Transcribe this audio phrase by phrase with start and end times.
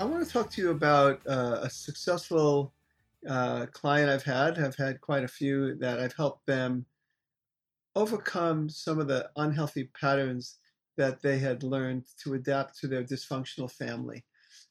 [0.00, 2.72] I want to talk to you about uh, a successful
[3.28, 4.58] uh, client I've had.
[4.58, 6.86] I've had quite a few that I've helped them
[7.94, 10.56] overcome some of the unhealthy patterns
[10.96, 14.24] that they had learned to adapt to their dysfunctional family.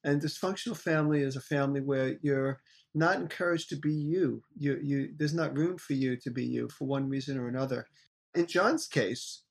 [0.04, 2.60] And dysfunctional family is a family where you're
[2.96, 4.42] not encouraged to be you.
[4.58, 5.10] You, you.
[5.16, 7.86] There's not room for you to be you for one reason or another.
[8.34, 9.44] In John's case,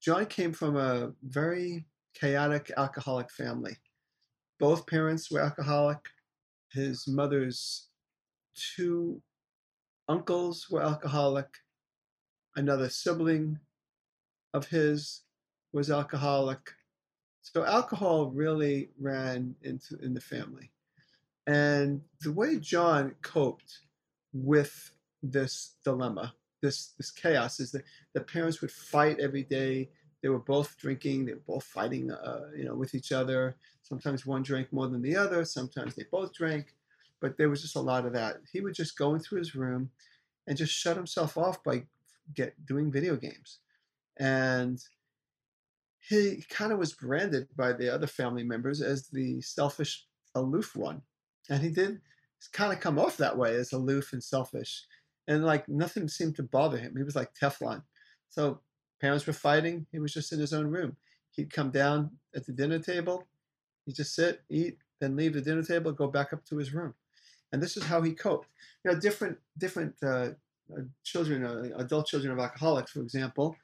[0.00, 1.84] John came from a very
[2.14, 3.76] chaotic alcoholic family
[4.58, 6.00] both parents were alcoholic.
[6.72, 7.88] His mother's
[8.54, 9.22] two
[10.08, 11.48] uncles were alcoholic.
[12.56, 13.58] Another sibling
[14.54, 15.22] of his
[15.72, 16.60] was alcoholic.
[17.42, 20.70] So alcohol really ran into in the family.
[21.46, 23.80] And the way John coped
[24.32, 24.90] with
[25.22, 27.84] this dilemma, this this chaos, is that
[28.14, 29.90] the parents would fight every day.
[30.22, 31.26] They were both drinking.
[31.26, 33.56] They were both fighting, uh, you know, with each other.
[33.82, 35.44] Sometimes one drank more than the other.
[35.44, 36.74] Sometimes they both drank.
[37.20, 38.38] But there was just a lot of that.
[38.52, 39.90] He would just go into his room
[40.46, 41.84] and just shut himself off by
[42.34, 43.58] get doing video games.
[44.18, 44.82] And
[46.00, 51.02] he kind of was branded by the other family members as the selfish, aloof one.
[51.50, 52.00] And he did
[52.52, 54.84] kind of come off that way as aloof and selfish.
[55.26, 56.94] And like nothing seemed to bother him.
[56.96, 57.82] He was like Teflon.
[58.30, 58.60] So
[59.00, 59.86] Parents were fighting.
[59.92, 60.96] He was just in his own room.
[61.30, 63.26] He'd come down at the dinner table.
[63.86, 66.94] He'd just sit, eat, then leave the dinner table, go back up to his room.
[67.52, 68.48] And this is how he coped.
[68.84, 70.30] You know, different different uh,
[70.76, 73.56] uh children, uh, adult children of alcoholics, for example,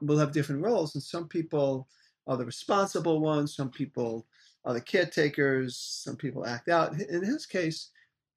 [0.00, 0.94] will have different roles.
[0.94, 1.88] And some people
[2.26, 3.56] are the responsible ones.
[3.56, 4.26] Some people
[4.64, 5.76] are the caretakers.
[5.76, 7.00] Some people act out.
[7.00, 7.90] In his case,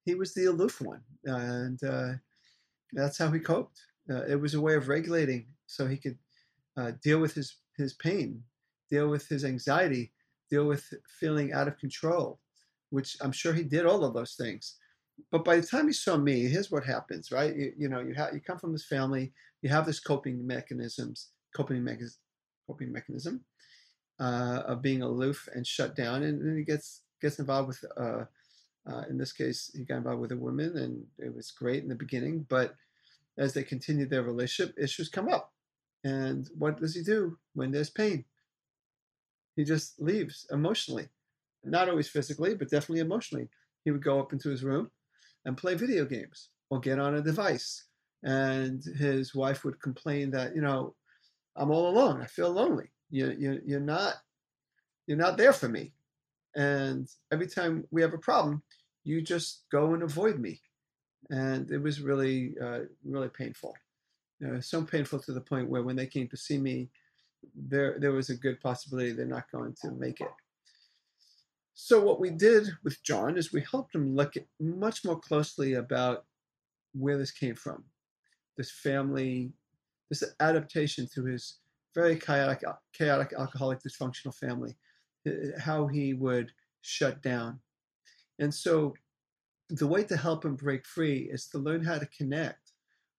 [0.04, 2.12] he was the aloof one, and uh,
[2.92, 3.80] that's how he coped.
[4.10, 6.18] Uh, it was a way of regulating so he could
[6.76, 8.42] uh, deal with his, his pain,
[8.90, 10.12] deal with his anxiety,
[10.50, 12.38] deal with feeling out of control,
[12.90, 14.76] which I'm sure he did all of those things.
[15.30, 17.54] But by the time he saw me, here's what happens, right?
[17.54, 21.28] You, you know, you have you come from this family, you have this coping mechanisms,
[21.54, 22.18] coping mechanism,
[22.66, 23.44] coping mechanism
[24.20, 27.84] uh, of being aloof and shut down, and then he gets gets involved with.
[27.96, 28.24] Uh,
[28.84, 31.88] uh, in this case, he got involved with a woman, and it was great in
[31.88, 32.44] the beginning.
[32.48, 32.74] But
[33.38, 35.51] as they continued their relationship, issues come up.
[36.04, 38.24] And what does he do when there's pain?
[39.56, 41.08] He just leaves emotionally.
[41.64, 43.48] Not always physically, but definitely emotionally.
[43.84, 44.90] He would go up into his room
[45.44, 47.84] and play video games or get on a device.
[48.24, 50.94] And his wife would complain that, you know,
[51.56, 52.20] I'm all alone.
[52.20, 52.90] I feel lonely.
[53.10, 54.14] You, you, you're not
[55.06, 55.92] you're not there for me.
[56.54, 58.62] And every time we have a problem,
[59.04, 60.60] you just go and avoid me.
[61.30, 63.74] And it was really, uh, really painful
[64.46, 66.90] uh, so painful to the point where when they came to see me,
[67.54, 70.28] there there was a good possibility they're not going to make it.
[71.74, 75.74] So what we did with John is we helped him look at much more closely
[75.74, 76.24] about
[76.92, 77.84] where this came from,
[78.56, 79.52] this family,
[80.10, 81.58] this adaptation to his
[81.94, 84.76] very chaotic, chaotic alcoholic dysfunctional family,
[85.58, 86.50] how he would
[86.82, 87.60] shut down.
[88.38, 88.94] And so
[89.70, 92.72] the way to help him break free is to learn how to connect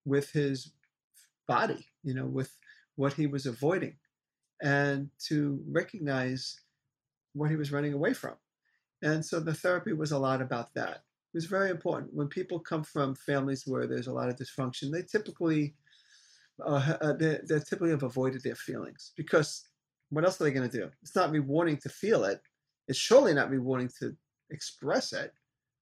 [0.06, 0.72] with his
[1.48, 2.56] body, you know, with
[2.96, 3.96] what he was avoiding
[4.62, 6.60] and to recognize
[7.34, 8.36] what he was running away from.
[9.02, 11.04] And so the therapy was a lot about that.
[11.34, 12.14] It was very important.
[12.14, 15.76] When people come from families where there's a lot of dysfunction, they typically
[16.64, 19.68] uh, uh they, they typically have avoided their feelings because
[20.12, 20.90] what else are they going to do?
[21.02, 22.40] It's not rewarding to feel it.
[22.88, 24.16] It's surely not rewarding to
[24.52, 25.34] express it.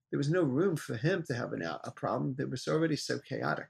[0.09, 3.19] There was no room for him to have an, a problem that was already so
[3.19, 3.67] chaotic.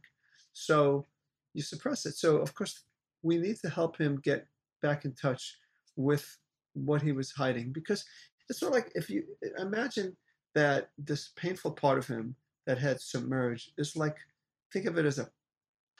[0.53, 1.07] So
[1.53, 2.15] you suppress it.
[2.15, 2.83] So of course
[3.24, 4.48] we need to help him get
[4.81, 5.57] back in touch
[5.95, 6.38] with
[6.74, 8.06] what he was hiding because
[8.50, 9.24] it's sort of like if you
[9.57, 10.15] imagine
[10.56, 14.18] that this painful part of him that had submerged is like
[14.71, 15.30] think of it as a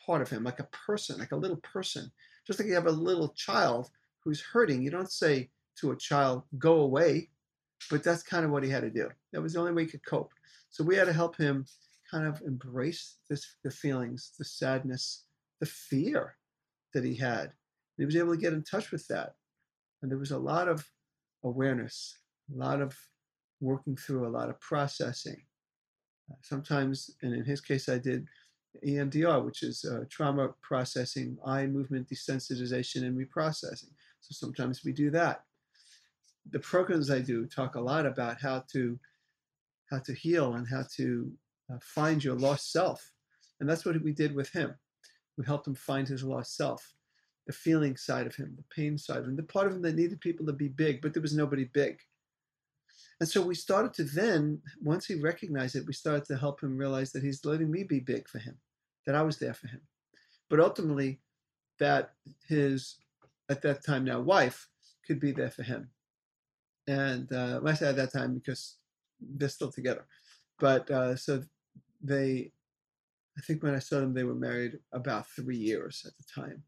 [0.06, 2.12] part of him like a person like a little person.
[2.48, 3.89] Just like you have a little child
[4.24, 7.30] who's hurting you don't say to a child go away
[7.89, 9.09] but that's kind of what he had to do.
[9.33, 10.33] That was the only way he could cope.
[10.69, 11.65] So we had to help him
[12.09, 15.24] kind of embrace this the feelings the sadness
[15.61, 16.35] the fear
[16.93, 17.53] that he had.
[17.97, 19.35] He was able to get in touch with that.
[20.01, 20.85] And there was a lot of
[21.43, 22.17] awareness,
[22.53, 22.97] a lot of
[23.61, 25.41] working through a lot of processing.
[26.29, 28.27] Uh, sometimes, and in his case, I did
[28.85, 33.91] EMDR, which is uh, trauma processing, eye movement desensitization, and reprocessing.
[34.21, 35.43] So sometimes we do that.
[36.49, 38.99] The programs I do talk a lot about how to
[39.91, 41.31] how to heal and how to
[41.71, 43.11] uh, find your lost self,
[43.59, 44.73] and that's what we did with him.
[45.37, 46.93] We helped him find his lost self,
[47.47, 49.95] the feeling side of him, the pain side of him, the part of him that
[49.95, 51.99] needed people to be big, but there was nobody big.
[53.19, 56.77] And so we started to then, once he recognized it, we started to help him
[56.77, 58.57] realize that he's letting me be big for him,
[59.05, 59.81] that I was there for him.
[60.49, 61.19] But ultimately,
[61.79, 62.13] that
[62.47, 62.97] his,
[63.49, 64.67] at that time now, wife
[65.05, 65.89] could be there for him.
[66.87, 68.77] And uh, I say at that time because
[69.19, 70.05] they're still together.
[70.59, 71.43] But uh, so
[72.01, 72.51] they,
[73.37, 76.63] I think when I saw them, they were married about three years at the time.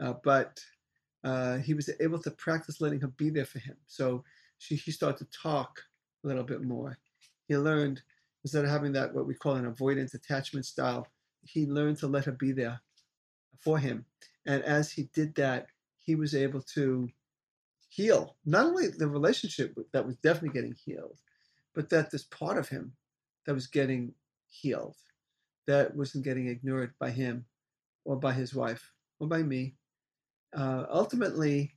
[0.00, 0.60] Uh, but
[1.24, 3.76] uh, he was able to practice letting her be there for him.
[3.86, 4.24] So
[4.58, 5.80] she, he started to talk
[6.24, 6.98] a little bit more.
[7.46, 8.02] He learned,
[8.44, 11.06] instead of having that, what we call an avoidance attachment style,
[11.42, 12.80] he learned to let her be there
[13.58, 14.04] for him.
[14.46, 15.66] And as he did that,
[15.98, 17.08] he was able to
[17.88, 21.18] heal not only the relationship that was definitely getting healed,
[21.74, 22.92] but that this part of him
[23.46, 24.14] that was getting
[24.48, 24.96] healed,
[25.68, 27.44] that wasn't getting ignored by him
[28.04, 29.76] or by his wife or by me.
[30.56, 31.74] Uh, ultimately,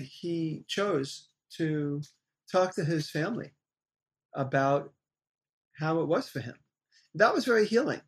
[0.00, 2.02] he chose to
[2.50, 3.52] talk to his family
[4.34, 4.92] about
[5.78, 6.54] how it was for him.
[7.14, 8.00] That was very healing.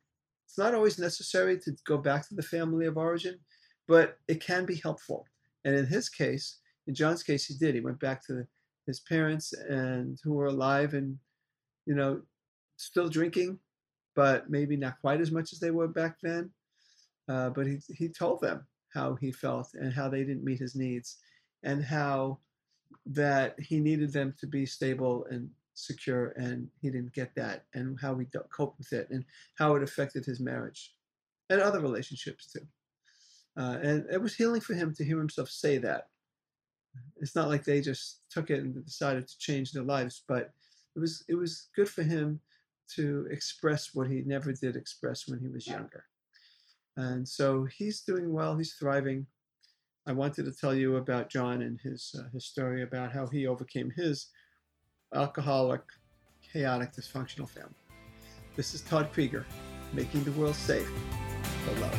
[0.46, 3.38] It's not always necessary to go back to the family of origin,
[3.86, 5.26] but it can be helpful.
[5.66, 7.74] And in his case, in John's case, he did.
[7.74, 8.46] He went back to
[8.86, 11.18] his parents and who were alive and,
[11.86, 12.22] you know,
[12.76, 13.58] still drinking,
[14.14, 16.50] but maybe not quite as much as they were back then.
[17.28, 20.76] Uh, but he, he told them how he felt and how they didn't meet his
[20.76, 21.16] needs
[21.62, 22.38] and how
[23.06, 27.98] that he needed them to be stable and secure, and he didn't get that, and
[28.00, 29.24] how he coped with it, and
[29.56, 30.94] how it affected his marriage
[31.50, 32.66] and other relationships too.
[33.56, 36.08] Uh, and it was healing for him to hear himself say that.
[37.16, 40.52] It's not like they just took it and decided to change their lives, but
[40.94, 42.40] it was it was good for him
[42.96, 46.04] to express what he never did express when he was younger.
[46.96, 49.26] And so he's doing well, he's thriving.
[50.06, 53.46] I wanted to tell you about John and his, uh, his story about how he
[53.46, 54.28] overcame his
[55.14, 55.82] alcoholic,
[56.52, 57.74] chaotic, dysfunctional family.
[58.54, 59.44] This is Todd Creager,
[59.92, 60.90] making the world safe
[61.64, 61.94] for love.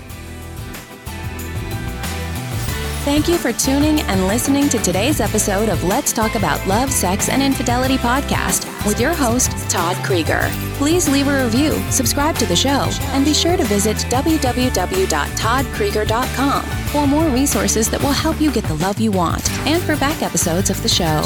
[3.04, 7.30] Thank you for tuning and listening to today's episode of Let's Talk About Love, Sex,
[7.30, 10.50] and Infidelity podcast with your host, Todd Creager.
[10.78, 17.08] Please leave a review, subscribe to the show, and be sure to visit www.toddcreager.com for
[17.08, 20.70] more resources that will help you get the love you want and for back episodes
[20.70, 21.24] of the show.